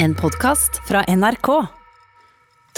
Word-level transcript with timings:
En 0.00 0.14
podkast 0.14 0.76
fra 0.86 1.00
NRK. 1.08 1.48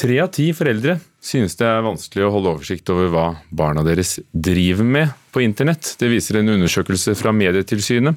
Tre 0.00 0.14
av 0.22 0.30
ti 0.32 0.46
foreldre 0.56 0.94
synes 1.20 1.52
det 1.60 1.66
er 1.68 1.82
vanskelig 1.84 2.22
å 2.24 2.30
holde 2.32 2.52
oversikt 2.54 2.88
over 2.94 3.10
hva 3.12 3.24
barna 3.52 3.82
deres 3.84 4.14
driver 4.32 4.86
med 4.88 5.10
på 5.28 5.42
internett. 5.44 5.98
Det 6.00 6.08
viser 6.08 6.38
en 6.40 6.48
undersøkelse 6.54 7.12
fra 7.20 7.34
Medietilsynet. 7.36 8.16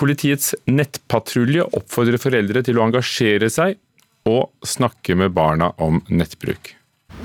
Politiets 0.00 0.54
nettpatrulje 0.64 1.66
oppfordrer 1.76 2.22
foreldre 2.22 2.62
til 2.64 2.80
å 2.80 2.86
engasjere 2.86 3.50
seg 3.52 3.76
og 4.24 4.48
snakke 4.64 5.18
med 5.20 5.36
barna 5.36 5.68
om 5.76 6.00
nettbruk. 6.08 6.72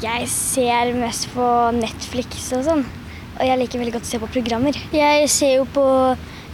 Jeg 0.03 0.27
ser 0.27 0.91
mest 0.99 1.29
på 1.31 1.47
Netflix 1.77 2.51
og 2.59 2.67
sånn. 2.67 2.83
Og 3.37 3.47
jeg 3.47 3.61
liker 3.63 3.79
veldig 3.79 3.95
godt 3.95 4.09
å 4.09 4.11
se 4.11 4.19
på 4.25 4.31
programmer. 4.35 4.83
Jeg 4.91 5.31
ser 5.31 5.55
jo 5.61 5.71
på 5.71 5.87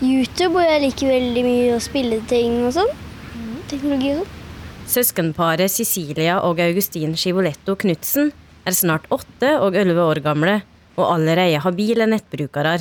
YouTube, 0.04 0.60
og 0.60 0.70
jeg 0.70 0.86
liker 0.86 1.12
veldig 1.16 1.48
mye 1.50 1.74
å 1.74 1.82
spille 1.82 2.22
ting 2.30 2.62
og 2.68 2.78
sånn. 2.78 2.96
Teknologi 3.74 4.14
og 4.14 4.22
sånn. 4.22 4.40
Søskenparet 4.94 5.72
Cecilia 5.74 6.36
og 6.46 6.60
Augustin 6.62 7.16
Skivoletto 7.18 7.74
Knutsen 7.82 8.30
er 8.68 8.76
snart 8.78 9.08
åtte 9.14 9.56
og 9.58 9.74
elleve 9.80 10.04
år 10.06 10.20
gamle 10.22 10.60
og 10.94 11.08
allerede 11.08 11.62
habile 11.64 12.06
nettbrukere. 12.12 12.76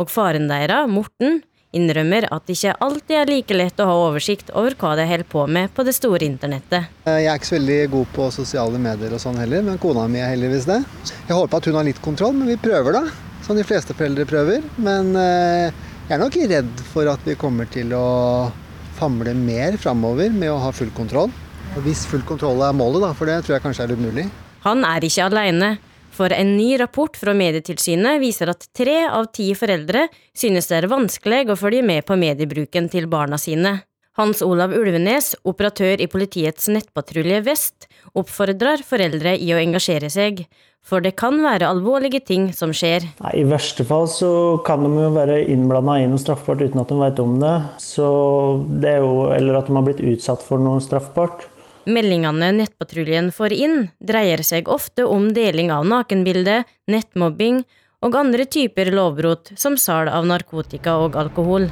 Og 0.00 0.08
faren 0.08 0.46
deres, 0.48 0.88
Morten, 0.88 1.42
innrømmer 1.76 2.24
at 2.32 2.46
det 2.48 2.54
ikke 2.56 2.76
alltid 2.86 3.16
er 3.18 3.28
like 3.28 3.56
lett 3.58 3.82
å 3.82 3.88
ha 3.90 3.96
oversikt 4.06 4.52
over 4.56 4.72
hva 4.80 4.94
de 4.96 5.04
holder 5.10 5.28
på 5.28 5.42
med 5.58 5.74
på 5.76 5.84
det 5.84 5.92
store 5.98 6.24
internettet. 6.24 6.86
Jeg 7.04 7.26
er 7.26 7.36
ikke 7.36 7.50
så 7.50 7.58
veldig 7.58 7.80
god 7.92 8.14
på 8.14 8.28
sosiale 8.38 8.80
medier 8.80 9.12
og 9.12 9.20
sånn 9.20 9.36
heller, 9.42 9.66
men 9.66 9.80
kona 9.82 10.06
mi 10.08 10.22
er 10.22 10.32
heldigvis 10.32 10.68
det. 10.70 10.78
Jeg 11.26 11.36
håper 11.36 11.58
at 11.58 11.68
hun 11.68 11.76
har 11.80 11.88
litt 11.90 12.00
kontroll, 12.04 12.32
men 12.38 12.48
vi 12.48 12.56
prøver 12.62 12.96
da. 12.96 13.02
Som 13.44 13.60
de 13.60 13.66
fleste 13.66 13.96
foreldre 13.96 14.24
prøver. 14.28 14.64
Men 14.80 15.12
eh, 15.20 15.68
jeg 16.08 16.16
er 16.16 16.22
nok 16.24 16.40
redd 16.54 16.80
for 16.94 17.12
at 17.12 17.28
vi 17.28 17.36
kommer 17.36 17.68
til 17.68 17.92
å 17.96 18.06
famle 18.96 19.36
mer 19.36 19.76
framover 19.76 20.32
med 20.32 20.54
å 20.54 20.56
ha 20.64 20.72
full 20.72 20.94
kontroll. 20.96 21.28
Og 21.78 21.84
hvis 21.86 22.08
full 22.10 22.24
kontroll 22.26 22.58
er 22.66 22.74
målet, 22.74 23.04
da, 23.04 23.12
for 23.14 23.30
det 23.30 23.44
tror 23.46 23.54
jeg 23.54 23.62
kanskje 23.62 23.84
er 23.86 23.92
umulig. 23.94 24.24
Han 24.64 24.82
er 24.82 25.04
ikke 25.06 25.28
alene, 25.28 25.76
for 26.10 26.34
en 26.34 26.56
ny 26.58 26.72
rapport 26.80 27.14
fra 27.14 27.30
Medietilsynet 27.38 28.18
viser 28.18 28.50
at 28.50 28.66
tre 28.74 29.04
av 29.06 29.28
ti 29.30 29.52
foreldre 29.54 30.08
synes 30.34 30.66
det 30.66 30.80
er 30.80 30.88
vanskelig 30.90 31.44
å 31.52 31.58
følge 31.60 31.84
med 31.86 32.02
på 32.08 32.16
mediebruken 32.18 32.88
til 32.90 33.06
barna 33.06 33.38
sine. 33.38 33.76
Hans 34.18 34.42
Olav 34.42 34.72
Ulvenes, 34.74 35.36
operatør 35.46 36.00
i 36.02 36.08
politiets 36.10 36.66
nettpatrulje 36.74 37.38
Vest, 37.46 37.86
oppfordrer 38.18 38.82
foreldre 38.82 39.36
i 39.38 39.52
å 39.54 39.60
engasjere 39.62 40.10
seg, 40.10 40.42
for 40.82 41.04
det 41.04 41.12
kan 41.20 41.38
være 41.44 41.68
alvorlige 41.68 42.24
ting 42.26 42.48
som 42.56 42.72
skjer. 42.74 43.06
Nei, 43.22 43.34
I 43.38 43.44
verste 43.46 43.86
fall 43.86 44.08
så 44.10 44.32
kan 44.66 44.82
de 44.82 44.90
jo 44.90 45.12
være 45.14 45.44
innblanda 45.52 46.00
i 46.02 46.08
noe 46.10 46.18
straffbart 46.18 46.64
uten 46.64 46.82
at 46.82 46.90
de 46.90 46.98
vet 46.98 47.22
om 47.22 47.38
det. 47.38 47.54
Så 47.78 48.08
det 48.82 48.96
er 48.96 49.06
jo, 49.06 49.28
eller 49.36 49.60
at 49.60 49.70
de 49.70 49.78
har 49.78 49.86
blitt 49.86 50.02
utsatt 50.02 50.42
for 50.42 50.58
noe 50.58 50.82
straffbart. 50.82 51.46
Meldingene 51.88 52.50
nettpatruljen 52.52 53.30
får 53.32 53.54
inn, 53.56 53.76
dreier 54.04 54.42
seg 54.44 54.68
ofte 54.68 55.06
om 55.08 55.30
deling 55.32 55.70
av 55.72 55.86
nakenbilde, 55.88 56.62
nettmobbing 56.90 57.62
og 58.04 58.16
andre 58.18 58.44
typer 58.44 58.90
lovbrudd, 58.92 59.54
som 59.56 59.78
salg 59.80 60.12
av 60.12 60.26
narkotika 60.28 60.98
og 61.00 61.16
alkohol. 61.16 61.70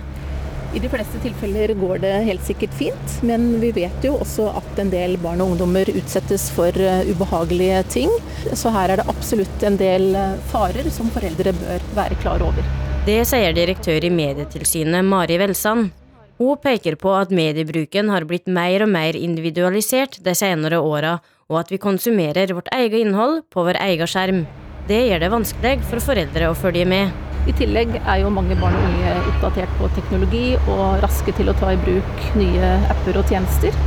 I 0.76 0.80
de 0.80 0.88
fleste 0.92 1.20
tilfeller 1.22 1.74
går 1.78 2.00
det 2.02 2.14
helt 2.26 2.44
sikkert 2.44 2.72
fint, 2.76 3.12
men 3.28 3.44
vi 3.62 3.70
vet 3.76 4.04
jo 4.04 4.16
også 4.20 4.48
at 4.58 4.80
en 4.82 4.90
del 4.92 5.18
barn 5.20 5.40
og 5.44 5.52
ungdommer 5.54 5.88
utsettes 5.92 6.48
for 6.52 6.72
eh, 6.80 7.06
ubehagelige 7.12 7.82
ting. 7.92 8.12
Så 8.52 8.72
her 8.74 8.92
er 8.92 9.00
det 9.00 9.08
absolutt 9.12 9.68
en 9.68 9.78
del 9.80 10.10
eh, 10.16 10.34
farer 10.50 10.90
som 10.92 11.12
foreldre 11.14 11.54
bør 11.60 11.86
være 11.96 12.18
klar 12.24 12.44
over. 12.44 12.66
Det 13.06 13.20
sier 13.28 13.54
direktør 13.56 14.04
i 14.04 14.12
Medietilsynet 14.12 15.06
Mari 15.06 15.38
Velsand. 15.40 15.92
Hun 16.36 16.58
peker 16.60 16.98
på 17.00 17.14
at 17.16 17.30
mediebruken 17.32 18.10
har 18.12 18.26
blitt 18.28 18.48
mer 18.52 18.82
og 18.84 18.90
mer 18.92 19.16
individualisert 19.16 20.18
de 20.20 20.34
senere 20.36 20.82
åra, 20.84 21.14
og 21.48 21.60
at 21.62 21.70
vi 21.72 21.78
konsumerer 21.80 22.52
vårt 22.52 22.68
eget 22.76 23.06
innhold 23.06 23.46
på 23.48 23.64
vår 23.64 23.78
egen 23.86 24.10
skjerm. 24.10 24.42
Det 24.86 24.98
gjør 25.06 25.22
det 25.22 25.30
vanskelig 25.32 25.78
for 25.88 26.04
foreldre 26.04 26.50
å 26.50 26.58
følge 26.58 26.84
med. 26.90 27.14
I 27.48 27.54
tillegg 27.56 27.94
er 28.02 28.20
jo 28.20 28.32
mange 28.34 28.58
barn 28.60 28.76
og 28.76 28.84
unge 28.84 29.14
oppdatert 29.30 29.72
på 29.78 29.88
teknologi 29.96 30.44
og 30.58 31.00
raske 31.04 31.32
til 31.38 31.48
å 31.48 31.54
ta 31.56 31.72
i 31.72 31.80
bruk 31.80 32.28
nye 32.36 32.74
apper 32.92 33.20
og 33.22 33.32
tjenester. 33.32 33.80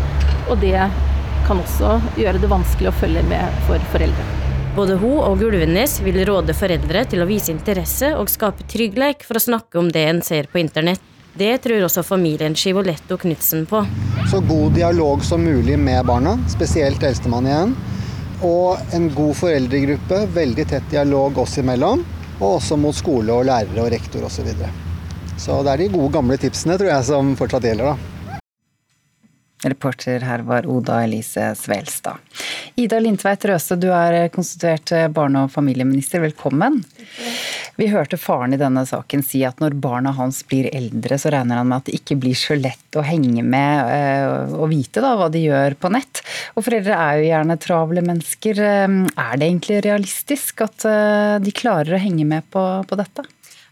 Og 0.50 0.58
det 0.64 0.80
kan 1.46 1.62
også 1.62 2.00
gjøre 2.18 2.42
det 2.42 2.50
vanskelig 2.50 2.90
å 2.90 2.96
følge 3.04 3.26
med 3.30 3.62
for 3.68 3.84
foreldre. 3.94 4.26
Både 4.74 4.98
hun 5.02 5.20
og 5.22 5.38
Gulvenes 5.44 6.00
vil 6.02 6.18
råde 6.26 6.58
foreldre 6.58 7.06
til 7.12 7.22
å 7.22 7.30
vise 7.30 7.54
interesse 7.54 8.16
og 8.18 8.32
skape 8.32 8.66
trygghet 8.72 9.28
for 9.28 9.38
å 9.38 9.46
snakke 9.50 9.82
om 9.82 9.94
det 9.94 10.08
en 10.08 10.26
ser 10.26 10.50
på 10.50 10.64
internett. 10.64 11.04
Det 11.40 11.58
tror 11.58 11.84
også 11.86 12.02
familien 12.04 12.56
Scivoletto 12.56 13.18
Knutsen 13.18 13.66
på. 13.66 13.80
Så 14.32 14.42
god 14.44 14.74
dialog 14.76 15.22
som 15.24 15.44
mulig 15.44 15.78
med 15.80 16.06
barna, 16.06 16.34
spesielt 16.52 17.04
eldstemann 17.04 17.48
igjen. 17.48 17.72
Og 18.44 18.92
en 18.98 19.06
god 19.16 19.38
foreldregruppe, 19.40 20.20
veldig 20.36 20.66
tett 20.68 20.90
dialog 20.92 21.40
oss 21.40 21.56
imellom. 21.62 22.04
Og 22.42 22.58
også 22.58 22.76
mot 22.76 22.96
skole 22.96 23.32
og 23.32 23.48
lærere 23.48 23.86
og 23.86 23.88
rektor 23.94 24.28
osv. 24.28 24.42
Så, 24.42 24.48
videre. 24.50 24.74
så 25.40 25.62
det 25.64 25.72
er 25.78 25.86
de 25.86 25.90
gode, 25.96 26.12
gamle 26.18 26.36
tipsene 26.44 26.76
tror 26.76 26.92
jeg 26.92 27.08
som 27.08 27.32
fortsatt 27.40 27.70
gjelder, 27.72 27.94
da. 27.94 28.42
Reporter 29.64 30.28
her 30.28 30.44
var 30.48 30.68
Oda 30.68 31.00
Elise 31.08 31.54
Svelstad. 31.56 32.20
Ida 32.80 32.96
Lindtveit 33.00 33.44
Røse, 33.50 33.76
du 33.76 33.90
er 33.92 34.30
konstituert 34.32 34.94
barne- 35.12 35.42
og 35.44 35.52
familieminister. 35.52 36.22
Velkommen. 36.24 36.78
Vi 37.76 37.88
hørte 37.92 38.16
faren 38.16 38.56
i 38.56 38.60
denne 38.60 38.86
saken 38.88 39.24
si 39.24 39.42
at 39.48 39.60
når 39.60 39.76
barna 39.84 40.14
hans 40.16 40.40
blir 40.48 40.70
eldre, 40.72 41.18
så 41.20 41.34
regner 41.34 41.60
han 41.60 41.68
med 41.68 41.82
at 41.82 41.90
det 41.90 41.98
ikke 42.00 42.16
blir 42.24 42.38
så 42.40 42.56
lett 42.56 42.96
å 42.96 43.04
henge 43.04 43.44
med 43.44 43.92
eh, 43.92 44.56
og 44.56 44.72
vite 44.72 45.04
da, 45.04 45.12
hva 45.20 45.28
de 45.32 45.44
gjør 45.44 45.76
på 45.80 45.92
nett. 45.92 46.24
Og 46.56 46.64
foreldre 46.70 46.96
er 46.96 47.20
jo 47.20 47.28
gjerne 47.30 47.60
travle 47.64 48.06
mennesker. 48.06 48.64
Eh, 48.64 48.88
er 49.12 49.34
det 49.36 49.50
egentlig 49.50 49.82
realistisk 49.84 50.64
at 50.64 50.88
eh, 50.88 51.36
de 51.44 51.56
klarer 51.56 51.98
å 51.98 52.04
henge 52.04 52.28
med 52.32 52.48
på, 52.52 52.64
på 52.88 53.00
dette? 53.00 53.28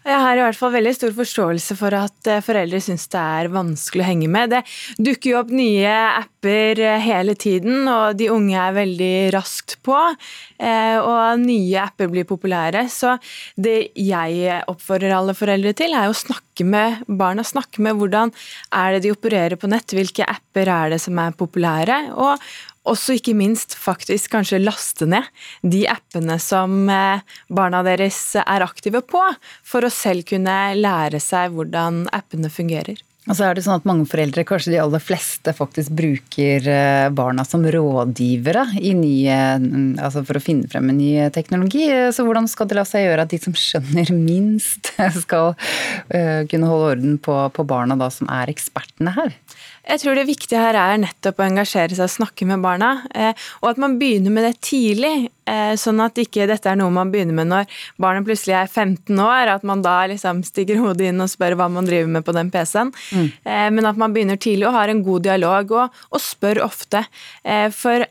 Jeg 0.08 0.24
har 0.24 0.40
i 0.40 0.44
hvert 0.46 0.56
fall 0.56 0.72
veldig 0.72 0.94
stor 0.96 1.12
forståelse 1.18 1.76
for 1.76 1.96
at 1.98 2.30
eh, 2.32 2.44
foreldre 2.44 2.80
syns 2.80 3.10
det 3.12 3.20
er 3.20 3.50
vanskelig 3.52 4.06
å 4.06 4.08
henge 4.08 4.30
med. 4.32 4.54
Det 4.54 4.62
dukker 5.04 5.34
jo 5.34 5.40
opp 5.42 5.52
nye 5.52 5.96
apper 6.22 6.80
eh, 6.80 7.02
hele 7.04 7.36
tiden, 7.36 7.82
og 7.92 8.16
de 8.16 8.30
unge 8.32 8.56
er 8.56 8.78
veldig 8.78 9.12
raskt 9.36 9.76
på. 9.84 9.98
Eh, 10.64 10.96
og 11.02 11.44
nye 11.44 11.82
apper 11.84 12.08
blir 12.14 12.28
populære. 12.30 12.86
Så 12.94 13.18
det 13.60 13.92
jeg 14.00 14.62
oppfordrer 14.72 15.18
alle 15.18 15.36
foreldre 15.36 15.76
til, 15.76 15.92
er 15.92 16.08
å 16.08 16.16
snakke 16.16 16.64
med 16.64 17.04
barna. 17.20 17.44
Snakke 17.44 17.84
med 17.84 18.00
hvordan 18.00 18.32
er 18.80 18.96
det 18.96 19.04
de 19.10 19.14
opererer 19.18 19.60
på 19.60 19.68
nett, 19.74 19.92
hvilke 19.92 20.24
apper 20.24 20.72
er 20.72 20.96
det 20.96 21.04
som 21.04 21.20
er 21.20 21.36
populære. 21.36 22.00
og 22.16 22.40
også 22.92 23.18
ikke 23.18 23.36
minst 23.38 23.76
faktisk 23.78 24.34
kanskje 24.36 24.62
laste 24.64 25.08
ned 25.10 25.28
de 25.62 25.86
appene 25.92 26.38
som 26.42 26.88
eh, 26.92 27.26
barna 27.50 27.84
deres 27.88 28.22
er 28.44 28.66
aktive 28.66 29.04
på, 29.06 29.24
for 29.66 29.86
å 29.86 29.94
selv 29.94 30.28
kunne 30.30 30.58
lære 30.78 31.22
seg 31.24 31.54
hvordan 31.56 32.06
appene 32.16 32.52
fungerer. 32.54 33.04
Og 33.28 33.36
så 33.36 33.44
er 33.44 33.58
det 33.58 33.64
sånn 33.66 33.82
at 33.82 33.88
Mange 33.88 34.08
foreldre, 34.08 34.46
kanskje 34.48 34.74
de 34.74 34.80
aller 34.82 35.04
fleste, 35.04 35.52
faktisk 35.56 35.94
bruker 35.98 36.68
eh, 36.72 37.08
barna 37.16 37.44
som 37.48 37.66
rådgivere 37.68 38.66
nye, 38.98 39.38
mm, 39.62 40.00
altså 40.04 40.24
for 40.28 40.40
å 40.40 40.44
finne 40.44 40.68
frem 40.72 40.88
en 40.92 41.00
ny 41.00 41.12
teknologi. 41.36 41.86
Så 42.16 42.24
hvordan 42.28 42.48
skal 42.52 42.70
det 42.70 42.80
la 42.80 42.86
seg 42.88 43.06
gjøre 43.06 43.28
at 43.28 43.34
de 43.34 43.40
som 43.44 43.56
skjønner 43.58 44.14
minst, 44.16 44.94
skal 45.24 45.54
eh, 46.08 46.48
kunne 46.52 46.72
holde 46.72 46.94
orden 46.96 47.18
på, 47.24 47.36
på 47.54 47.68
barna 47.68 48.00
da, 48.00 48.10
som 48.14 48.32
er 48.32 48.52
ekspertene 48.54 49.16
her? 49.18 49.36
Jeg 49.88 50.02
tror 50.02 50.18
det 50.20 50.28
viktige 50.28 50.60
her 50.60 50.76
er 50.76 51.00
nettopp 51.00 51.40
å 51.40 51.46
engasjere 51.46 51.96
seg 51.96 52.10
og 52.10 52.12
snakke 52.12 52.48
med 52.50 52.64
barna. 52.64 52.90
Eh, 53.16 53.46
og 53.62 53.70
at 53.72 53.80
man 53.80 53.96
begynner 54.02 54.34
med 54.36 54.44
det 54.44 54.58
tidlig, 54.68 55.30
eh, 55.48 55.74
sånn 55.80 56.02
at 56.04 56.20
ikke 56.20 56.48
dette 56.50 56.68
er 56.68 56.80
noe 56.80 56.92
man 56.92 57.12
begynner 57.14 57.38
med 57.38 57.48
når 57.48 57.78
barnet 58.02 58.28
plutselig 58.28 58.58
er 58.60 58.68
15 58.68 59.16
år. 59.24 59.54
At 59.56 59.64
man 59.64 59.82
da 59.86 60.02
liksom 60.12 60.44
stikker 60.48 60.82
hodet 60.84 61.12
inn 61.12 61.24
og 61.24 61.32
spør 61.32 61.56
hva 61.56 61.70
man 61.72 61.88
driver 61.88 62.12
med 62.18 62.28
på 62.28 62.36
den 62.36 62.52
PC-en. 62.52 62.92
Mm. 63.16 63.32
Eh, 63.48 63.68
men 63.78 63.88
at 63.88 64.00
man 64.02 64.16
begynner 64.16 64.40
tidlig 64.40 64.68
og 64.68 64.76
har 64.76 64.92
en 64.92 65.04
god 65.08 65.28
dialog, 65.30 65.72
og, 65.72 66.02
og 66.12 66.24
spør 66.24 66.66
ofte. 66.68 67.06
For 67.78 68.04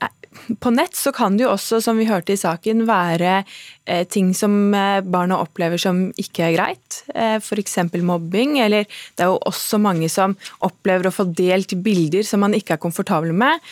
på 0.60 0.70
nett 0.70 0.94
så 0.96 1.12
kan 1.14 1.36
det 1.36 1.44
jo 1.44 1.52
også, 1.52 1.80
som 1.84 1.98
vi 1.98 2.06
hørte 2.08 2.34
i 2.34 2.40
saken, 2.40 2.84
være 2.88 3.40
eh, 3.86 4.04
ting 4.08 4.32
som 4.36 4.74
eh, 4.74 5.00
barna 5.02 5.38
opplever 5.42 5.80
som 5.80 6.06
ikke 6.20 6.46
er 6.46 6.54
greit. 6.56 7.00
Eh, 7.14 7.36
F.eks. 7.40 7.78
mobbing, 8.04 8.58
eller 8.62 8.86
det 8.86 9.24
er 9.24 9.32
jo 9.32 9.40
også 9.48 9.80
mange 9.82 10.10
som 10.12 10.36
opplever 10.66 11.08
å 11.08 11.14
få 11.14 11.28
delt 11.36 11.74
bilder 11.84 12.26
som 12.26 12.44
man 12.44 12.56
ikke 12.56 12.76
er 12.76 12.82
komfortabel 12.82 13.34
med. 13.36 13.62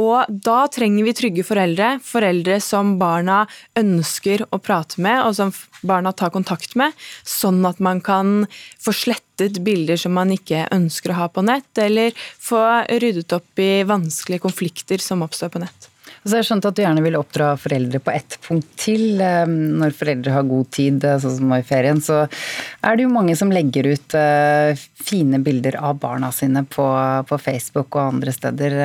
Og 0.00 0.24
da 0.28 0.64
trenger 0.72 1.08
vi 1.08 1.16
trygge 1.16 1.46
foreldre, 1.46 1.98
foreldre 2.04 2.58
som 2.64 2.96
barna 3.00 3.44
ønsker 3.78 4.46
å 4.50 4.60
prate 4.62 5.02
med, 5.04 5.22
og 5.24 5.38
som 5.38 5.54
barna 5.84 6.14
tar 6.16 6.32
kontakt 6.34 6.74
med, 6.80 6.92
sånn 7.28 7.62
at 7.68 7.80
man 7.84 8.00
kan 8.04 8.44
få 8.82 8.94
slettet 8.96 9.60
bilder 9.64 10.00
som 10.00 10.16
man 10.16 10.32
ikke 10.32 10.66
ønsker 10.74 11.12
å 11.12 11.22
ha 11.22 11.30
på 11.32 11.44
nett, 11.44 11.70
eller 11.78 12.14
få 12.16 12.62
ryddet 12.88 13.36
opp 13.36 13.60
i 13.60 13.72
vanskelige 13.88 14.46
konflikter 14.46 15.02
som 15.02 15.24
oppstår 15.26 15.52
på 15.52 15.64
nett. 15.66 15.90
Så 16.24 16.38
jeg 16.38 16.46
skjønt 16.48 16.64
at 16.64 16.76
du 16.76 16.80
gjerne 16.80 17.02
vil 17.04 17.18
oppdra 17.18 17.50
foreldre 17.60 18.00
på 18.00 18.12
ett 18.14 18.38
punkt 18.46 18.70
til. 18.80 19.20
Eh, 19.20 19.44
når 19.44 19.92
foreldre 19.96 20.32
har 20.32 20.48
god 20.48 20.70
tid, 20.72 21.04
eh, 21.04 21.18
sånn 21.20 21.36
som 21.36 21.52
nå 21.52 21.60
i 21.60 21.66
ferien, 21.68 22.00
så 22.00 22.22
er 22.24 22.96
det 22.96 23.04
jo 23.04 23.12
mange 23.12 23.36
som 23.36 23.52
legger 23.52 23.90
ut 23.92 24.16
eh, 24.16 24.72
fine 25.04 25.42
bilder 25.44 25.76
av 25.84 26.00
barna 26.00 26.32
sine 26.32 26.64
på, 26.64 26.86
på 27.28 27.40
Facebook 27.40 27.92
og 27.92 28.16
andre 28.16 28.32
steder. 28.32 28.78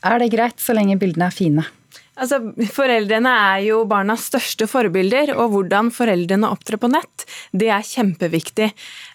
Er 0.00 0.20
det 0.20 0.32
greit 0.32 0.60
så 0.60 0.76
lenge 0.76 1.00
bildene 1.00 1.30
er 1.30 1.36
fine? 1.36 1.64
Altså, 2.20 2.40
Foreldrene 2.74 3.32
er 3.32 3.62
jo 3.64 3.80
barnas 3.88 4.26
største 4.28 4.68
forbilder, 4.68 5.32
og 5.36 5.54
hvordan 5.54 5.88
foreldrene 5.94 6.50
opptrer 6.52 6.80
på 6.80 6.90
nett, 6.92 7.24
det 7.56 7.70
er 7.72 7.86
kjempeviktig. 7.86 8.70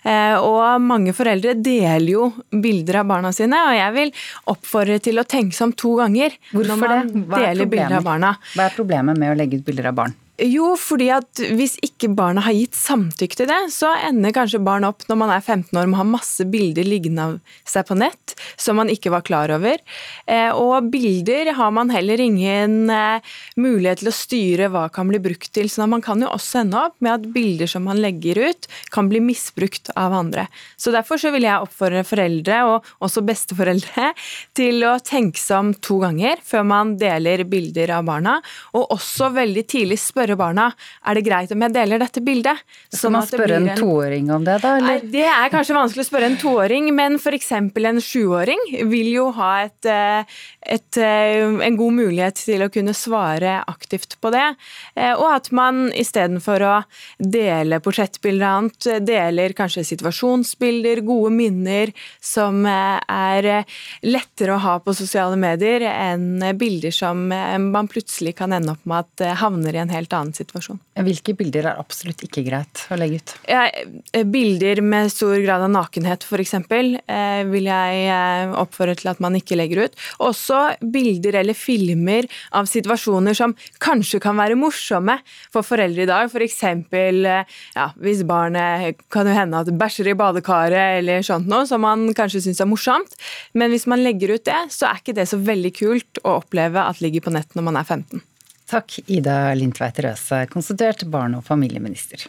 Eh, 0.10 0.36
og 0.42 0.81
mange 0.81 1.13
foreldre 1.13 1.54
deler 1.60 2.10
jo 2.10 2.31
bilder 2.50 3.04
av 3.04 3.10
barna 3.13 3.34
sine, 3.36 3.62
og 3.69 3.78
jeg 3.78 3.96
vil 4.00 4.13
oppfordre 4.56 5.00
til 5.06 5.22
å 5.22 5.28
tenke 5.30 5.54
seg 5.56 5.69
om 5.69 5.78
to 5.86 5.96
ganger 6.02 6.36
Hvorfor 6.52 6.72
når 6.74 6.81
man 6.81 6.98
er 6.98 7.50
deler 7.50 7.74
bilder 7.78 8.00
av 8.02 8.10
barna. 8.10 8.36
Hva 8.56 8.69
er 8.69 8.78
problemet 8.78 9.22
med 9.22 9.36
å 9.36 9.38
legge 9.38 9.62
ut 9.62 9.68
bilder 9.68 9.92
av 9.94 10.00
barn? 10.02 10.22
Jo, 10.36 10.74
fordi 10.76 11.06
at 11.16 11.40
hvis 11.56 11.78
ikke 11.86 12.10
barna 12.12 12.42
har 12.44 12.56
gitt 12.58 12.76
samtykke 12.76 13.38
til 13.40 13.48
det, 13.48 13.60
så 13.72 13.94
ender 14.04 14.34
kanskje 14.36 14.60
barn 14.60 14.84
opp 14.84 15.06
når 15.08 15.20
man 15.22 15.32
er 15.32 15.40
15 15.40 15.70
år 15.80 15.88
med 15.88 15.96
å 15.96 16.02
ha 16.02 16.08
masse 16.10 16.44
bilder 16.52 16.84
liggende 16.84 17.24
av 17.24 17.38
seg 17.64 17.86
på 17.88 17.96
nett 17.96 18.34
som 18.60 18.76
man 18.76 18.92
ikke 18.92 19.14
var 19.14 19.24
klar 19.24 19.54
over. 19.56 19.80
Eh, 20.28 20.52
og 20.52 20.90
bilder 20.92 21.54
har 21.56 21.72
man 21.72 21.94
heller 21.94 22.20
ingen 22.20 22.92
eh, 22.92 23.24
mulighet 23.56 24.04
til 24.04 24.12
å 24.12 24.16
styre 24.18 24.68
hva 24.74 24.90
kan 24.92 25.08
bli 25.08 25.22
brukt 25.24 25.54
til. 25.56 25.72
Så 25.72 25.88
man 25.88 26.04
kan 26.04 26.20
jo 26.20 26.34
også 26.34 26.66
ende 26.66 26.84
opp 26.84 27.00
med 27.00 27.14
at 27.14 27.30
bilder 27.31 27.72
som 27.72 27.88
man 27.88 28.02
legger 28.04 28.42
ut, 28.50 28.68
kan 28.92 29.08
bli 29.08 29.24
misbrukt 29.24 29.94
av 29.96 30.18
andre. 30.20 30.50
Så 30.76 30.92
derfor 30.92 31.22
så 31.22 31.31
vil 31.31 31.48
jeg 31.48 31.64
oppfordre 31.64 32.04
foreldre, 32.04 32.60
og 32.68 33.08
også 33.08 33.24
besteforeldre, 33.24 34.12
til 34.60 34.84
å 34.84 34.98
tenke 35.00 35.40
seg 35.40 35.62
om 35.62 35.72
to 35.80 36.02
ganger 36.04 36.44
før 36.44 36.68
man 36.68 36.96
deler 37.00 37.48
bilder 37.48 37.96
av 38.02 38.12
barna, 38.12 38.38
og 38.76 38.92
også 39.00 39.31
veldig 39.40 39.68
tidlig 39.72 40.02
spørre 40.04 40.25
spørre 40.25 40.38
barna 40.39 40.69
er 41.06 41.18
det 41.18 41.24
greit 41.25 41.51
om 41.54 41.62
jeg 41.62 41.74
deler 41.75 42.01
dette 42.01 42.22
bildet. 42.25 42.62
Skal 42.89 43.00
sånn 43.00 43.16
man 43.16 43.27
spørre 43.30 43.60
en 43.60 43.69
toåring 43.77 44.31
om 44.33 44.45
det, 44.45 44.57
da? 44.63 44.75
Eller? 44.80 45.01
Nei, 45.04 45.12
det 45.13 45.25
er 45.30 45.51
kanskje 45.54 45.77
vanskelig 45.77 46.06
å 46.06 46.10
spørre 46.10 46.30
en 46.31 46.39
toåring, 46.42 46.89
men 46.95 47.19
f.eks. 47.19 47.51
en 47.56 48.01
sjuåring 48.01 48.63
vil 48.89 49.12
jo 49.13 49.30
ha 49.38 49.51
et, 49.66 49.89
eh, 49.89 50.38
et, 50.75 50.98
eh, 50.98 51.45
en 51.68 51.77
god 51.77 51.98
mulighet 52.00 52.42
til 52.42 52.66
å 52.66 52.72
kunne 52.74 52.95
svare 52.98 53.60
aktivt 53.68 54.18
på 54.22 54.31
det. 54.33 54.48
Eh, 54.95 55.13
og 55.13 55.27
at 55.36 55.51
man 55.51 55.92
istedenfor 55.94 56.66
å 56.66 56.75
dele 57.19 57.81
portrettbilder 57.83 58.45
og 58.45 58.56
annet, 58.56 59.06
deler 59.06 59.56
kanskje 59.57 59.86
situasjonsbilder, 59.92 61.04
gode 61.06 61.31
minner, 61.36 61.94
som 62.21 62.66
er 62.66 63.66
lettere 64.06 64.56
å 64.56 64.62
ha 64.62 64.78
på 64.80 64.94
sosiale 64.95 65.38
medier 65.39 65.86
enn 65.89 66.42
bilder 66.57 66.94
som 66.94 67.28
man 67.28 67.89
plutselig 67.92 68.36
kan 68.39 68.54
ende 68.56 68.74
opp 68.74 68.86
med 68.88 69.06
at 69.06 69.38
havner 69.42 69.75
i 69.75 69.81
en 69.83 69.94
helt 69.94 70.15
annen 70.18 70.36
situasjon. 70.36 70.80
Hvilke 71.06 71.36
bilder 71.38 71.70
er 71.72 71.82
absolutt 71.82 72.24
ikke 72.26 72.44
greit 72.46 72.84
å 72.92 72.98
legge 73.00 73.20
ut? 73.22 73.34
Eh, 73.52 74.24
bilder 74.28 74.82
med 74.86 75.12
stor 75.14 75.36
grad 75.44 75.66
av 75.66 75.72
nakenhet 75.74 76.26
f.eks. 76.26 76.56
Eh, 76.58 77.42
vil 77.52 77.70
jeg 77.70 78.02
eh, 78.10 78.56
oppfordre 78.60 78.98
til 79.00 79.12
at 79.12 79.22
man 79.24 79.38
ikke 79.38 79.58
legger 79.60 79.86
ut. 79.86 79.98
Også 80.26 80.62
bilder 80.82 81.40
eller 81.42 81.58
filmer 81.58 82.30
av 82.56 82.70
situasjoner 82.70 83.38
som 83.38 83.56
kanskje 83.84 84.22
kan 84.24 84.38
være 84.40 84.58
morsomme 84.60 85.18
for 85.54 85.68
foreldre 85.68 86.06
i 86.06 86.10
dag. 86.10 86.32
F.eks. 86.32 86.62
Ja, 87.76 87.90
hvis 88.02 88.26
barnet 88.28 89.02
kan 89.14 89.30
jo 89.30 89.36
hende 89.36 89.64
at 89.64 89.74
bæsjer 89.76 90.12
i 90.12 90.18
badekaret 90.18 91.02
eller 91.02 91.26
sånt 91.26 91.50
noe, 91.52 91.66
som 91.70 91.84
man 91.86 92.08
kanskje 92.18 92.46
syns 92.48 92.64
er 92.64 92.70
morsomt. 92.70 93.18
Men 93.54 93.74
hvis 93.74 93.88
man 93.90 94.04
legger 94.06 94.36
ut 94.36 94.48
det, 94.48 94.62
så 94.74 94.90
er 94.90 95.02
ikke 95.02 95.18
det 95.18 95.30
så 95.32 95.40
veldig 95.42 95.74
kult 95.76 96.24
å 96.24 96.40
oppleve 96.40 96.84
at 96.86 97.04
ligger 97.04 97.26
på 97.26 97.36
nett 97.36 97.58
når 97.58 97.70
man 97.70 97.82
er 97.82 97.88
15. 97.88 98.24
Takk, 98.66 99.00
Ida 99.08 99.54
Lindtveit 99.54 100.00
Røse, 100.00 100.46
konstituert 100.50 101.04
barne- 101.12 101.38
og 101.38 101.44
familieminister. 101.46 102.26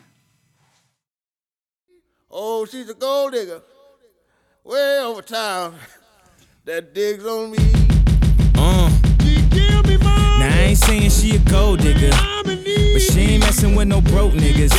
Oh, 2.31 2.67
she's 2.67 2.91
a 2.91 2.95
gold 2.95 3.33
digger. 3.33 3.61
Way 4.65 5.01
over 5.05 5.23
town. 5.23 5.75
That 6.67 6.95
digs 6.95 7.25
on 7.25 7.51
me. 7.53 7.59
Uh. 8.59 8.91
Me 9.25 9.37
now, 10.39 10.49
I 10.49 10.69
ain't 10.69 10.79
saying 10.79 11.11
she 11.11 11.37
a 11.37 11.39
gold 11.51 11.81
digger. 11.81 12.13
But 12.45 13.03
she 13.03 13.21
ain't 13.21 13.45
messing 13.45 13.75
with 13.75 13.89
no 13.89 14.01
broke 14.01 14.35
niggas. 14.35 14.75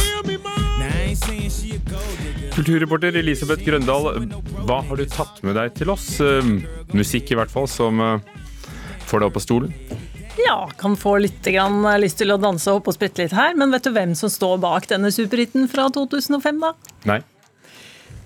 Kulturreporter 2.57 3.15
Elisabeth 3.15 3.61
Grøndal, 3.65 4.27
hva 4.65 4.81
har 4.81 4.97
du 4.97 5.05
tatt 5.05 5.43
med 5.45 5.53
deg 5.55 5.75
til 5.77 5.91
oss? 5.93 6.07
Uh, 6.17 6.41
musikk 6.93 7.31
i 7.31 7.37
hvert 7.37 7.51
fall, 7.53 7.67
som 7.69 8.01
uh, 8.01 8.17
får 9.05 9.21
deg 9.21 9.27
opp 9.29 9.37
av 9.37 9.43
stolen? 9.45 9.73
Ja, 10.37 10.69
kan 10.77 10.93
få 10.99 11.15
litt 11.23 11.45
grann 11.49 11.81
lyst 12.01 12.19
til 12.21 12.33
å 12.33 12.37
danse 12.41 12.69
og 12.69 12.79
hoppe 12.79 12.93
og 12.93 12.97
sprette 12.99 13.23
litt 13.23 13.33
her. 13.35 13.55
Men 13.57 13.73
vet 13.73 13.87
du 13.87 13.93
hvem 13.95 14.13
som 14.17 14.29
står 14.29 14.59
bak 14.61 14.85
denne 14.91 15.09
superhiten 15.13 15.65
fra 15.71 15.87
2005, 15.93 16.61
da? 16.61 16.73
Nei. 17.09 17.21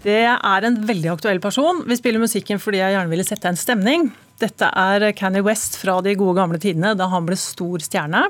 Det 0.01 0.23
er 0.25 0.65
en 0.65 0.79
veldig 0.87 1.11
aktuell 1.13 1.39
person. 1.43 1.83
Vi 1.87 1.97
spiller 1.99 2.23
musikken 2.23 2.59
fordi 2.61 2.81
jeg 2.81 2.95
gjerne 2.95 3.11
ville 3.11 3.25
sette 3.25 3.51
en 3.51 3.59
stemning. 3.59 4.09
Dette 4.41 4.67
er 4.67 5.11
Canny 5.17 5.43
West 5.45 5.77
fra 5.77 5.99
de 6.01 6.15
gode 6.17 6.39
gamle 6.39 6.61
tidene, 6.61 6.95
da 6.97 7.07
han 7.11 7.27
ble 7.27 7.37
stor 7.37 7.83
stjerne. 7.85 8.25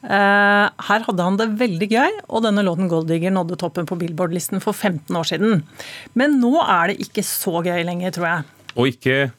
Eh, 0.00 0.66
her 0.88 1.04
hadde 1.06 1.24
han 1.24 1.36
det 1.40 1.48
veldig 1.60 1.88
gøy, 1.90 2.20
og 2.28 2.44
denne 2.44 2.64
låten 2.64 2.88
'Golddigger' 2.88 3.32
nådde 3.32 3.58
toppen 3.60 3.88
på 3.88 3.98
Billboard-listen 4.00 4.60
for 4.60 4.72
15 4.72 5.16
år 5.16 5.28
siden. 5.32 5.62
Men 6.14 6.40
nå 6.40 6.54
er 6.62 6.92
det 6.92 7.00
ikke 7.04 7.24
så 7.24 7.64
gøy 7.64 7.84
lenger, 7.84 8.12
tror 8.16 8.28
jeg. 8.28 8.44
Og 8.76 8.92
ikke 8.92 9.32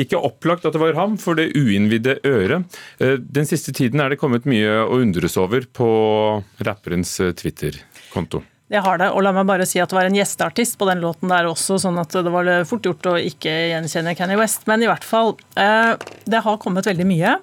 ikke 0.00 0.20
opplagt 0.20 0.66
at 0.68 0.76
det 0.76 0.82
var 0.82 0.98
ham 0.98 1.16
for 1.20 1.38
det 1.38 1.50
uinnvidde 1.56 2.18
øret. 2.28 2.78
Eh, 2.98 3.16
den 3.18 3.48
siste 3.48 3.74
tiden 3.76 4.02
er 4.02 4.12
det 4.12 4.20
kommet 4.20 4.48
mye 4.48 4.82
å 4.84 5.00
undres 5.02 5.38
over 5.40 5.66
på 5.72 5.88
rapperens 6.66 7.18
eh, 7.24 7.34
Twitter-konto. 7.36 8.44
Det 8.68 8.82
har 8.84 8.98
det, 9.00 9.06
og 9.16 9.22
la 9.24 9.30
meg 9.32 9.46
bare 9.48 9.64
si 9.64 9.80
at 9.80 9.88
det 9.88 9.96
var 9.96 10.06
en 10.10 10.16
gjesteartist 10.18 10.76
på 10.76 10.84
den 10.90 11.00
låten 11.00 11.30
der 11.32 11.46
også, 11.48 11.78
sånn 11.80 11.96
at 12.02 12.12
det 12.12 12.28
var 12.28 12.50
fort 12.68 12.84
gjort 12.84 13.06
å 13.08 13.14
ikke 13.16 13.48
gjenkjenne 13.70 14.12
Kanye 14.16 14.36
West. 14.36 14.66
Men 14.68 14.84
i 14.84 14.90
hvert 14.90 15.06
fall, 15.08 15.32
eh, 15.56 15.94
det 16.28 16.42
har 16.44 16.58
kommet 16.60 16.84
veldig 16.84 17.06
mye. 17.08 17.38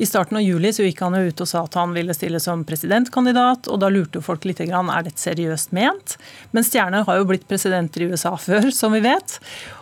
I 0.00 0.08
starten 0.08 0.38
av 0.40 0.44
juli 0.46 0.72
så 0.72 0.86
gikk 0.86 1.02
han 1.04 1.18
jo 1.18 1.28
ut 1.28 1.42
og 1.44 1.50
sa 1.50 1.66
at 1.66 1.76
han 1.76 1.92
ville 1.92 2.16
stille 2.16 2.40
som 2.40 2.64
presidentkandidat, 2.64 3.68
og 3.68 3.82
da 3.82 3.92
lurte 3.92 4.22
jo 4.22 4.24
folk 4.24 4.48
litt 4.48 4.64
grann, 4.64 4.88
er 4.88 5.04
dette 5.04 5.20
seriøst 5.20 5.76
ment? 5.76 6.16
Men 6.56 6.64
Stjerne 6.64 7.04
har 7.04 7.20
jo 7.20 7.28
blitt 7.28 7.44
presidenter 7.50 8.06
i 8.06 8.08
USA 8.14 8.32
før, 8.48 8.72
som 8.72 8.96
vi 8.96 9.04
vet. 9.04 9.36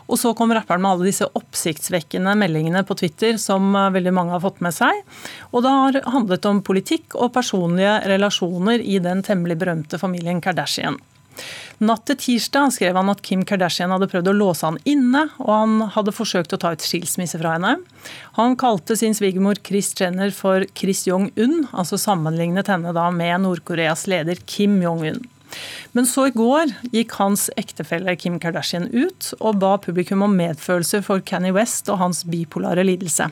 Og 0.08 0.20
så 0.20 0.32
kom 0.36 0.52
rapperen 0.56 0.82
med 0.82 0.94
alle 0.94 1.10
disse 1.10 1.28
oppsiktsvekkende 1.38 2.32
meldingene 2.40 2.84
på 2.88 2.96
Twitter 2.98 3.36
som 3.40 3.74
eh, 3.76 3.90
veldig 3.94 4.14
mange 4.16 4.34
har 4.36 4.44
fått 4.44 4.62
med 4.64 4.74
seg. 4.76 5.04
Og 5.52 5.64
det 5.64 5.74
har 5.74 6.00
handlet 6.14 6.48
om 6.48 6.64
politikk 6.64 7.18
og 7.18 7.34
personlige 7.36 7.98
relasjoner 8.08 8.80
i 8.80 8.98
den 9.04 9.22
temmelig 9.26 9.58
berømte 9.60 10.00
familien 10.00 10.42
Kardashian. 10.44 10.98
Natt 11.78 12.08
til 12.08 12.16
tirsdag 12.18 12.72
skrev 12.74 12.96
han 12.98 13.10
at 13.12 13.20
Kim 13.22 13.44
Kardashian 13.46 13.92
hadde 13.94 14.08
prøvd 14.10 14.32
å 14.32 14.34
låse 14.34 14.66
han 14.66 14.80
inne, 14.88 15.28
og 15.38 15.52
han 15.52 15.76
hadde 15.94 16.14
forsøkt 16.14 16.56
å 16.56 16.58
ta 16.58 16.72
ut 16.74 16.82
skilsmisse 16.82 17.38
fra 17.38 17.54
henne. 17.54 17.76
Han 18.40 18.56
kalte 18.58 18.96
sin 18.98 19.14
svigermor 19.14 19.60
Chris 19.62 19.92
Jenner 19.98 20.34
for 20.34 20.66
Chris 20.74 21.04
Jong-un, 21.06 21.68
altså 21.70 22.00
sammenlignet 22.00 22.70
henne 22.72 22.94
da 22.96 23.06
med 23.14 23.44
Nord-Koreas 23.46 24.08
leder 24.10 24.42
Kim 24.50 24.80
Jong-un. 24.82 25.22
Men 25.96 26.08
så 26.08 26.28
i 26.28 26.34
går 26.34 26.72
gikk 26.92 27.16
hans 27.18 27.48
ektefelle 27.60 28.16
Kim 28.20 28.38
Kardashian 28.42 28.88
ut 28.92 29.32
og 29.38 29.60
ba 29.62 29.76
publikum 29.82 30.24
om 30.26 30.36
medfølelse 30.38 31.02
for 31.06 31.24
Kanye 31.24 31.54
West 31.56 31.90
og 31.92 32.00
hans 32.02 32.24
bipolare 32.28 32.86
lidelse. 32.86 33.30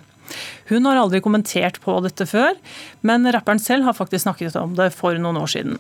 Hun 0.71 0.87
har 0.88 0.99
aldri 0.99 1.21
kommentert 1.23 1.78
på 1.85 1.95
dette 2.04 2.26
før, 2.26 2.56
men 3.06 3.28
rapperen 3.30 3.62
selv 3.62 3.87
har 3.87 3.97
faktisk 3.97 4.25
snakket 4.26 4.56
om 4.59 4.75
det 4.78 4.90
for 4.97 5.18
noen 5.21 5.38
år 5.38 5.52
siden. 5.52 5.78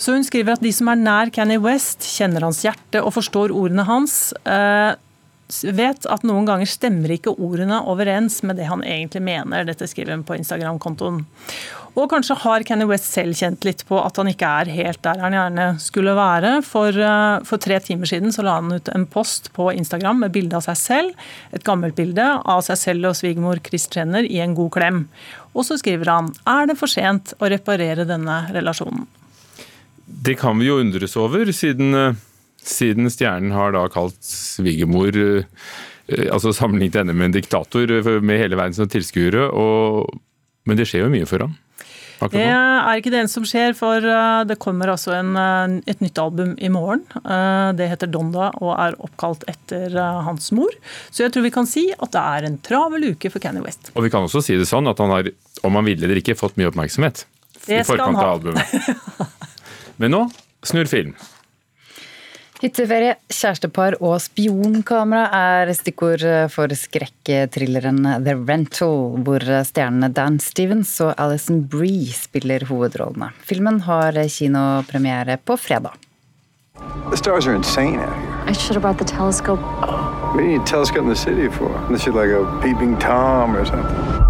Så 0.00 0.16
hun 0.16 0.26
skriver 0.26 0.56
at 0.56 0.64
de 0.64 0.72
som 0.74 0.90
er 0.90 1.00
nær 1.00 1.30
Kanye 1.32 1.60
West, 1.62 2.04
kjenner 2.16 2.44
hans 2.44 2.62
hjerte 2.64 3.02
og 3.02 3.14
forstår 3.16 3.54
ordene 3.54 3.86
hans. 3.86 4.32
Eh, 4.44 4.92
vet 5.76 6.06
at 6.10 6.24
noen 6.26 6.46
ganger 6.48 6.68
stemmer 6.70 7.12
ikke 7.14 7.34
ordene 7.36 7.82
overens 7.90 8.40
med 8.46 8.58
det 8.60 8.70
han 8.70 8.84
egentlig 8.86 9.22
mener. 9.26 9.66
Dette 9.68 9.88
skriver 9.90 10.16
han 10.16 10.26
på 10.26 10.36
Instagram-kontoen. 10.38 11.22
Og 11.92 12.08
kanskje 12.08 12.38
har 12.40 12.64
Kenny 12.64 12.86
West 12.88 13.10
selv 13.12 13.36
kjent 13.36 13.66
litt 13.68 13.82
på 13.84 13.98
at 14.00 14.16
han 14.16 14.30
ikke 14.30 14.48
er 14.62 14.70
helt 14.72 15.02
der 15.04 15.20
han 15.20 15.36
gjerne 15.36 15.66
skulle 15.82 16.14
være. 16.16 16.54
For, 16.64 16.88
eh, 16.88 17.44
for 17.44 17.60
tre 17.60 17.76
timer 17.84 18.08
siden 18.08 18.32
så 18.32 18.44
la 18.46 18.56
han 18.60 18.72
ut 18.72 18.88
en 18.88 19.04
post 19.04 19.50
på 19.52 19.68
Instagram 19.76 20.24
med 20.24 20.32
bilde 20.32 20.56
av 20.56 20.64
seg 20.64 20.78
selv. 20.80 21.26
Et 21.52 21.64
gammelt 21.64 21.98
bilde 21.98 22.24
av 22.24 22.64
seg 22.64 22.80
selv 22.80 23.10
og 23.10 23.18
svigermor 23.18 23.60
Chris 23.66 23.88
Jenner 23.92 24.24
i 24.24 24.40
en 24.40 24.56
god 24.56 24.72
klem. 24.72 25.02
Og 25.52 25.68
så 25.68 25.76
skriver 25.76 26.08
han 26.08 26.32
er 26.48 26.70
det 26.70 26.78
for 26.80 26.88
sent 26.88 27.34
å 27.36 27.52
reparere 27.52 28.08
denne 28.08 28.46
relasjonen. 28.56 29.04
Det 30.06 30.38
kan 30.40 30.58
vi 30.58 30.68
jo 30.70 30.80
undres 30.80 31.16
over, 31.20 31.44
siden 31.52 31.94
eh, 31.94 32.20
siden 32.66 33.10
Stjernen 33.10 33.54
har 33.54 33.74
da 33.74 33.86
kalt 33.92 34.18
svigermor 34.26 35.16
eh, 35.16 36.28
altså 36.32 36.52
Sammenlignet 36.54 37.02
henne 37.02 37.16
med 37.16 37.30
en 37.30 37.36
diktator 37.38 37.90
eh, 37.98 38.14
med 38.22 38.40
hele 38.40 38.58
verden 38.58 38.76
som 38.76 38.90
tilskuere. 38.90 39.48
Men 40.68 40.78
det 40.78 40.88
skjer 40.90 41.06
jo 41.06 41.12
mye 41.12 41.28
for 41.28 41.46
ham? 41.46 41.58
Det 42.22 42.38
er 42.38 43.00
ikke 43.00 43.10
det 43.10 43.18
eneste 43.18 43.40
som 43.40 43.46
skjer, 43.50 43.72
for 43.74 44.04
eh, 44.06 44.42
det 44.46 44.60
kommer 44.62 44.92
altså 44.92 45.16
en, 45.16 45.32
et 45.90 46.04
nytt 46.04 46.20
album 46.22 46.52
i 46.54 46.70
morgen. 46.70 47.02
Det 47.74 47.88
heter 47.90 48.10
Donda 48.10 48.52
og 48.60 48.76
er 48.76 48.98
oppkalt 49.02 49.42
etter 49.50 49.96
hans 50.28 50.52
mor. 50.54 50.70
Så 51.10 51.24
jeg 51.24 51.34
tror 51.34 51.48
vi 51.48 51.54
kan 51.54 51.66
si 51.66 51.88
at 51.96 52.14
det 52.14 52.22
er 52.22 52.46
en 52.46 52.60
travel 52.62 53.10
uke 53.10 53.32
for 53.32 53.42
Kanye 53.42 53.64
West. 53.64 53.90
Og 53.96 54.06
vi 54.06 54.14
kan 54.14 54.28
også 54.28 54.44
si 54.44 54.58
det 54.60 54.70
sånn 54.70 54.90
at 54.90 55.02
han 55.02 55.10
har, 55.10 55.32
om 55.66 55.80
han 55.80 55.88
ville 55.88 56.06
eller 56.06 56.22
ikke, 56.22 56.38
fått 56.38 56.54
mye 56.60 56.70
oppmerksomhet 56.70 57.26
det 57.66 57.82
i 57.82 57.84
forkant 57.86 58.18
av 58.18 58.36
albumet. 58.36 58.74
Men 60.02 60.14
nå 60.14 60.24
snur 60.66 60.86
film. 60.90 61.14
Hytteferie, 62.62 63.16
kjærestepar 63.26 63.96
og 63.98 64.20
spionkamera 64.22 65.24
er 65.34 65.72
stikkord 65.74 66.22
for 66.54 66.70
skrekkthrilleren 66.78 68.04
The 68.22 68.36
Rental, 68.38 69.18
hvor 69.26 69.42
stjernene 69.66 70.06
Dan 70.14 70.38
Stevens 70.38 70.92
og 71.02 71.10
Alison 71.18 71.64
Bree 71.66 72.06
spiller 72.14 72.62
hovedrollene. 72.68 73.32
Filmen 73.42 73.80
har 73.88 74.14
kinopremiere 74.30 75.40
på 75.42 75.58
fredag. 75.58 75.98
The 77.10 77.16
stars 77.16 77.48
are 77.48 77.56
insane 77.56 77.98
out 77.98 78.14
here. 78.14 78.46
I 78.46 78.52
should 78.52 78.76
have 78.76 78.82
brought 78.82 78.98
the 78.98 79.10
telescope. 79.10 79.58
What 79.58 80.36
do 80.36 80.44
you 80.44 80.58
need 80.58 80.62
a 80.62 80.64
telescope 80.64 81.02
in 81.02 81.08
the 81.08 81.16
city 81.16 81.48
for? 81.48 81.66
Unless 81.88 82.06
you're 82.06 82.14
like 82.14 82.30
a 82.30 82.46
peeping 82.62 82.96
Tom 83.00 83.56
or 83.56 83.64
something. 83.64 84.21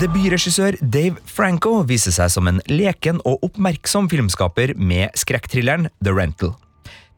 Debutregissør 0.00 0.78
Dave 0.80 1.18
Franco 1.28 1.82
viser 1.84 2.14
seg 2.14 2.30
som 2.32 2.46
en 2.48 2.60
leken 2.72 3.18
og 3.28 3.42
oppmerksom 3.44 4.06
filmskaper 4.08 4.72
med 4.80 5.12
skrekkthrilleren 5.18 5.90
The 6.00 6.14
Rental. 6.16 6.54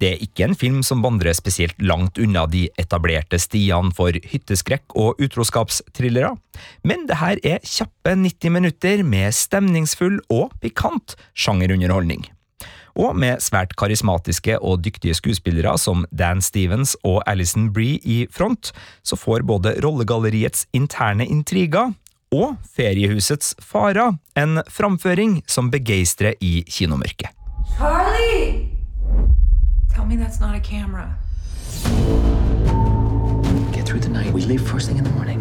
Det 0.02 0.08
er 0.08 0.24
ikke 0.24 0.48
en 0.48 0.56
film 0.58 0.80
som 0.82 1.04
vandrer 1.04 1.36
spesielt 1.38 1.78
langt 1.78 2.18
unna 2.18 2.42
de 2.50 2.64
etablerte 2.82 3.38
stiene 3.38 3.94
for 3.94 4.18
hytteskrekk 4.18 4.98
og 4.98 5.22
utroskapstrillere, 5.22 6.32
men 6.82 7.06
det 7.06 7.20
her 7.22 7.38
er 7.46 7.62
kjappe 7.62 8.16
90 8.18 8.56
minutter 8.58 9.06
med 9.06 9.30
stemningsfull 9.30 10.18
og 10.34 10.50
pikant 10.64 11.14
sjangerunderholdning. 11.38 12.26
Og 12.98 13.14
med 13.14 13.38
svært 13.40 13.76
karismatiske 13.78 14.58
og 14.58 14.82
dyktige 14.82 15.14
skuespillere 15.14 15.78
som 15.78 16.02
Dan 16.10 16.42
Stevens 16.42 16.96
og 17.06 17.22
Alison 17.30 17.70
Bree 17.72 18.02
i 18.02 18.24
front, 18.26 18.74
så 19.06 19.14
får 19.14 19.46
både 19.46 19.78
rollegalleriets 19.86 20.66
interne 20.74 21.30
intriger 21.30 21.94
og 22.32 22.56
feriehusets 22.74 23.54
farer 23.60 24.16
en 24.40 24.62
framføring 24.72 25.42
som 25.46 25.70
begeistrer 25.72 26.34
i 26.40 26.62
kinomørket. 26.66 27.30
Charlie! 27.76 28.68
Tell 29.94 30.06
me 30.06 30.16
that's 30.16 30.40
not 30.40 30.54
a 30.56 30.60
camera. 30.60 31.14
Get 33.72 33.86
through 33.86 34.00
the 34.00 34.08
night. 34.08 34.32
We 34.32 34.40
leave 34.40 34.60
first 34.60 34.88
thing 34.88 34.98
in 34.98 35.04
the 35.04 35.12
morning. 35.12 35.40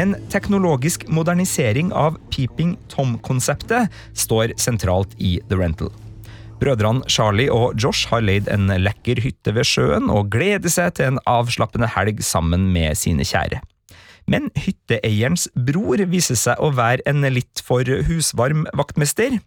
En 0.00 0.16
teknologisk 0.32 1.08
modernisering 1.08 1.92
av 1.92 2.16
Peeping 2.30 2.78
Tom-konseptet 2.88 3.92
står 4.16 4.54
sentralt 4.56 5.12
i 5.18 5.40
The 5.48 5.58
Rental. 5.60 5.90
Brødrene 6.60 7.04
Charlie 7.08 7.52
og 7.52 7.76
Josh 7.80 8.08
har 8.08 8.24
leid 8.24 8.48
en 8.52 8.68
lekker 8.80 9.20
hytte 9.20 9.52
ved 9.56 9.68
sjøen 9.68 10.08
og 10.12 10.30
gleder 10.32 10.72
seg 10.72 10.96
til 10.96 11.12
en 11.12 11.20
avslappende 11.28 11.88
helg 11.94 12.24
sammen 12.24 12.70
med 12.72 12.96
sine 13.00 13.24
kjære. 13.28 13.60
Men 14.30 14.50
hytteeierens 14.54 15.48
bror 15.66 16.02
viser 16.10 16.38
seg 16.38 16.60
å 16.62 16.70
være 16.76 17.04
en 17.10 17.26
litt 17.34 17.62
for 17.66 17.86
husvarm 18.06 18.66
vaktmester. 18.78 19.40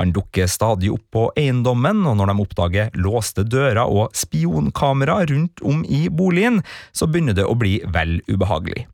Han 0.00 0.14
dukker 0.16 0.48
stadig 0.50 0.92
opp 0.94 1.04
på 1.12 1.26
eiendommen, 1.38 2.06
og 2.08 2.16
når 2.20 2.32
de 2.32 2.46
oppdager 2.46 2.94
låste 2.96 3.44
dører 3.44 3.84
og 3.84 4.16
spionkamera 4.16 5.20
rundt 5.30 5.60
om 5.66 5.84
i 5.84 6.06
boligen, 6.08 6.62
så 6.96 7.08
begynner 7.10 7.36
det 7.36 7.44
å 7.44 7.58
bli 7.58 7.78
vel 7.92 8.18
ubehagelig. 8.30 8.86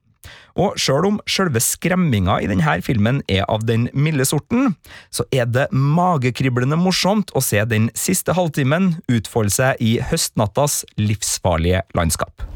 Og 0.57 0.79
sjøl 0.81 1.05
om 1.11 1.19
sjølve 1.29 1.61
skremminga 1.61 2.39
i 2.41 2.49
denne 2.49 2.79
filmen 2.85 3.21
er 3.29 3.45
av 3.53 3.67
den 3.69 3.91
milde 3.93 4.25
sorten, 4.29 4.73
så 5.13 5.27
er 5.31 5.45
det 5.53 5.69
magekriblende 5.71 6.79
morsomt 6.81 7.33
å 7.37 7.45
se 7.45 7.61
den 7.69 7.91
siste 7.95 8.35
halvtimen 8.37 8.95
utfolde 9.13 9.53
seg 9.53 9.85
i 9.85 9.99
høstnattas 10.11 10.83
livsfarlige 11.01 11.85
landskap. 11.95 12.56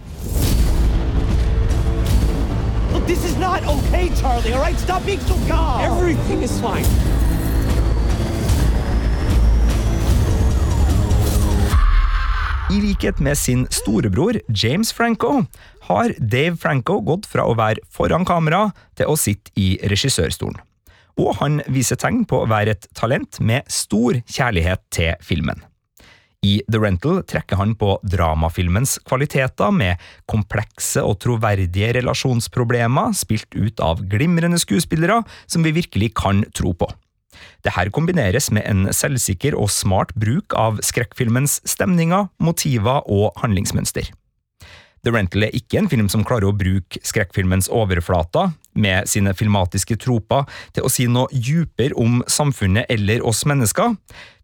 This 3.11 3.25
is 3.25 3.37
not 3.39 3.61
okay, 3.67 4.09
Charlie, 4.15 4.53
all 4.55 4.63
right? 4.63 4.79
Stop 4.79 5.05
being 5.05 5.19
so 5.21 5.35
calm. 5.49 5.81
Everything 5.83 6.43
is 6.43 6.61
fine. 6.61 6.87
I 12.71 12.81
likhet 12.81 13.19
med 13.19 13.39
sin 13.39 13.67
storebror 13.71 14.41
James 14.49 14.93
Franco 14.93 15.45
har 15.89 16.15
Dave 16.19 16.57
Franco 16.57 17.01
gått 17.01 17.27
fra 17.27 17.49
å 17.51 17.57
være 17.59 17.83
foran 17.91 18.23
kamera 18.25 18.69
til 18.95 19.11
å 19.11 19.17
sitte 19.19 19.51
i 19.59 19.73
regissørstolen. 19.91 20.61
Og 21.19 21.35
han 21.41 21.59
viser 21.67 21.99
tegn 21.99 22.23
på 22.31 22.45
å 22.45 22.49
være 22.49 22.77
et 22.77 22.87
talent 22.95 23.41
med 23.43 23.67
stor 23.67 24.23
kjærlighet 24.23 24.87
til 24.95 25.19
filmen. 25.21 25.67
I 26.41 26.63
The 26.73 26.79
Rental 26.81 27.21
trekker 27.29 27.59
han 27.61 27.75
på 27.77 27.99
dramafilmens 28.09 28.97
kvaliteter 29.05 29.75
med 29.77 30.01
komplekse 30.31 31.03
og 31.05 31.19
troverdige 31.21 31.93
relasjonsproblemer 31.99 33.13
spilt 33.17 33.53
ut 33.53 33.83
av 33.85 34.01
glimrende 34.09 34.61
skuespillere 34.61 35.21
som 35.45 35.67
vi 35.67 35.75
virkelig 35.77 36.15
kan 36.17 36.47
tro 36.57 36.73
på. 36.73 36.89
Dette 37.65 37.93
kombineres 37.93 38.49
med 38.57 38.65
en 38.65 38.89
selvsikker 38.95 39.57
og 39.57 39.69
smart 39.73 40.15
bruk 40.17 40.57
av 40.57 40.81
skrekkfilmens 40.85 41.61
stemninger, 41.69 42.31
motiver 42.41 43.05
og 43.05 43.37
handlingsmønster. 43.43 44.09
The 45.05 45.13
Rental 45.15 45.47
er 45.47 45.55
ikke 45.57 45.79
en 45.81 45.89
film 45.89 46.09
som 46.13 46.25
klarer 46.29 46.51
å 46.51 46.57
bruke 46.57 47.01
skrekkfilmens 47.07 47.71
overflater, 47.73 48.53
med 48.81 49.09
sine 49.11 49.33
filmatiske 49.35 49.97
troper, 50.01 50.45
til 50.77 50.87
å 50.87 50.91
si 50.93 51.07
noe 51.11 51.31
djupere 51.33 51.97
om 51.99 52.21
samfunnet 52.31 52.91
eller 52.93 53.25
oss 53.27 53.43
mennesker. 53.49 53.97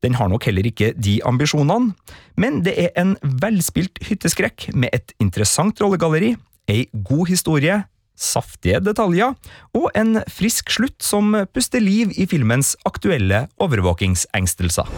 Den 0.02 0.16
har 0.18 0.30
nok 0.32 0.48
heller 0.48 0.66
ikke 0.66 0.92
de 0.96 1.18
ambisjonene, 1.28 1.92
men 2.40 2.62
det 2.66 2.74
er 2.86 2.90
en 2.98 3.14
velspilt 3.22 4.00
hytteskrekk 4.08 4.70
med 4.74 4.96
et 4.96 5.14
interessant 5.22 5.78
rollegalleri, 5.82 6.34
ei 6.72 6.88
god 7.06 7.30
historie, 7.30 7.84
saftige 8.16 8.80
detaljer 8.80 9.34
og 9.76 9.90
en 9.94 10.22
frisk 10.32 10.72
slutt 10.72 11.04
som 11.04 11.36
puster 11.52 11.84
liv 11.84 12.14
i 12.16 12.24
filmens 12.26 12.72
aktuelle 12.88 13.44
overvåkingsengstelser. 13.60 14.88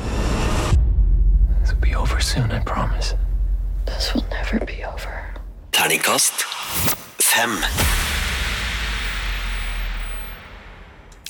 This 1.60 1.74
will 1.74 1.82
be 1.82 1.96
over 1.98 2.20
soon, 2.20 2.52
I 2.52 2.62
promise. 2.64 3.16
This 3.86 4.14
will 4.14 4.24
never 4.30 4.64
be 4.64 4.86
over. 4.86 5.17
Terningkast 5.88 6.42
fem. 7.24 7.54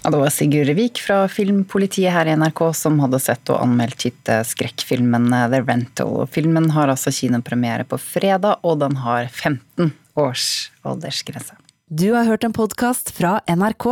Ja, 0.02 0.10
det 0.10 0.18
var 0.18 0.32
Sigurd 0.34 0.72
Vik 0.74 0.98
fra 0.98 1.18
Filmpolitiet 1.30 2.10
her 2.10 2.26
i 2.26 2.34
NRK 2.34 2.64
som 2.74 2.96
hadde 2.98 3.20
sett 3.22 3.52
og 3.54 3.60
anmeldt 3.62 4.02
skrekkfilmen 4.50 5.28
The 5.52 5.60
Rental. 5.62 6.26
Filmen 6.26 6.66
har 6.74 6.90
altså 6.90 7.12
kinopremiere 7.14 7.86
på 7.86 8.00
fredag, 8.02 8.58
og 8.66 8.80
den 8.82 8.98
har 9.04 9.28
15 9.30 9.92
års 10.18 10.48
aldersgrense. 10.82 11.54
Du 11.86 12.08
har 12.16 12.26
hørt 12.26 12.42
en 12.42 12.56
podkast 12.56 13.14
fra 13.14 13.38
NRK. 13.46 13.86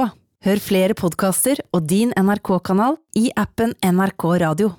Hør 0.50 0.64
flere 0.66 0.98
podkaster 0.98 1.62
og 1.70 1.86
din 1.86 2.10
NRK-kanal 2.18 2.98
i 3.14 3.28
appen 3.38 3.78
NRK 3.86 4.26
Radio. 4.42 4.72